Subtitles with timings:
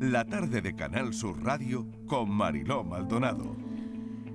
[0.00, 3.56] la tarde de Canal Sur Radio con Mariló Maldonado.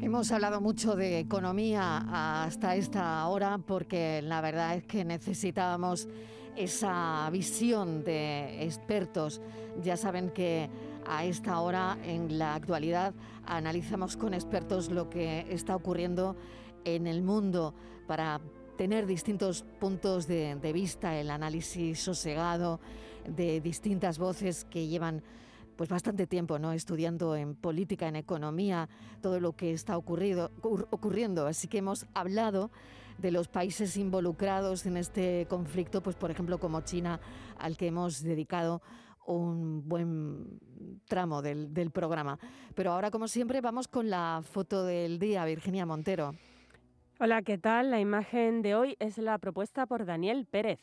[0.00, 6.08] Hemos hablado mucho de economía hasta esta hora porque la verdad es que necesitábamos
[6.56, 9.40] esa visión de expertos.
[9.82, 10.70] Ya saben que
[11.06, 13.14] a esta hora, en la actualidad,
[13.46, 16.36] analizamos con expertos lo que está ocurriendo
[16.84, 17.74] en el mundo
[18.06, 18.40] para
[18.76, 22.80] tener distintos puntos de, vista, el análisis sosegado
[23.26, 25.22] de distintas voces que llevan
[25.76, 26.72] pues bastante tiempo ¿no?
[26.72, 28.88] estudiando en política, en economía,
[29.20, 31.46] todo lo que está ocurrido, ocurriendo.
[31.46, 32.70] Así que hemos hablado
[33.18, 37.20] de los países involucrados en este conflicto, pues por ejemplo como China,
[37.58, 38.82] al que hemos dedicado
[39.26, 40.58] un buen
[41.06, 42.38] tramo del, del programa.
[42.74, 46.34] Pero ahora, como siempre, vamos con la foto del día, Virginia Montero.
[47.24, 47.92] Hola, ¿qué tal?
[47.92, 50.80] La imagen de hoy es la propuesta por Daniel Pérez.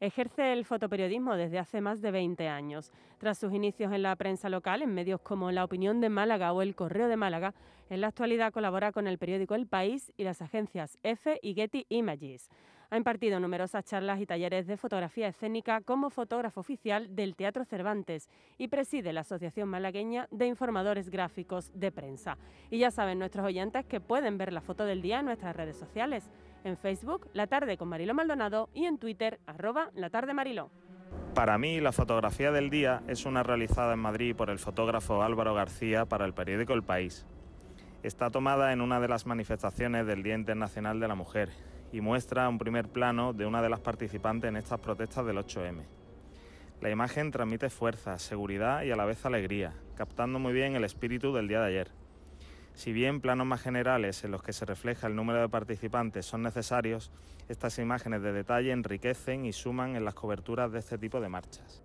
[0.00, 2.90] Ejerce el fotoperiodismo desde hace más de 20 años.
[3.18, 6.62] Tras sus inicios en la prensa local, en medios como La Opinión de Málaga o
[6.62, 7.52] El Correo de Málaga,
[7.90, 11.86] en la actualidad colabora con el periódico El País y las agencias EFE y Getty
[11.88, 12.50] Images.
[12.92, 18.28] Ha impartido numerosas charlas y talleres de fotografía escénica como fotógrafo oficial del Teatro Cervantes
[18.58, 22.36] y preside la Asociación Malagueña de Informadores Gráficos de Prensa.
[22.70, 25.78] Y ya saben nuestros oyentes que pueden ver la foto del día en nuestras redes
[25.78, 26.30] sociales.
[26.64, 30.70] En Facebook, La Tarde con Marilo Maldonado y en Twitter, arroba La Tarde Mariló.
[31.34, 35.54] Para mí, la fotografía del día es una realizada en Madrid por el fotógrafo Álvaro
[35.54, 37.26] García para el periódico El País.
[38.02, 41.50] Está tomada en una de las manifestaciones del Día Internacional de la Mujer
[41.92, 45.84] y muestra un primer plano de una de las participantes en estas protestas del 8M.
[46.80, 51.32] La imagen transmite fuerza, seguridad y a la vez alegría, captando muy bien el espíritu
[51.32, 51.90] del día de ayer.
[52.74, 56.42] Si bien planos más generales en los que se refleja el número de participantes son
[56.42, 57.12] necesarios,
[57.48, 61.84] estas imágenes de detalle enriquecen y suman en las coberturas de este tipo de marchas.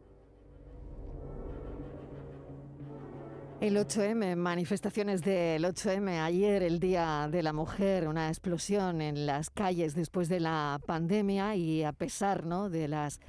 [3.60, 9.50] El 8M, manifestaciones del 8M, ayer el Día de la Mujer, una explosión en las
[9.50, 12.70] calles después de la pandemia y a pesar ¿no?
[12.70, 13.20] de las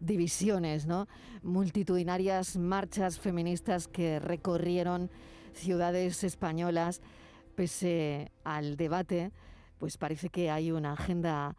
[0.00, 1.06] divisiones, ¿no?
[1.44, 5.08] multitudinarias marchas feministas que recorrieron
[5.52, 7.00] ciudades españolas,
[7.54, 9.30] pese al debate,
[9.78, 11.54] pues parece que hay una agenda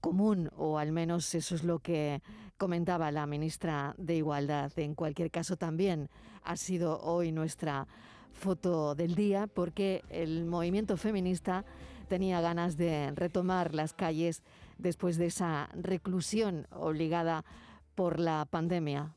[0.00, 2.22] común, o al menos eso es lo que
[2.56, 4.70] comentaba la ministra de Igualdad.
[4.76, 6.08] En cualquier caso, también
[6.44, 7.86] ha sido hoy nuestra
[8.32, 11.64] foto del día porque el movimiento feminista
[12.08, 14.42] tenía ganas de retomar las calles
[14.78, 17.44] después de esa reclusión obligada
[17.94, 19.14] por la pandemia.